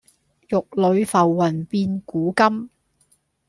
[0.47, 2.71] 玉壘浮雲變古今。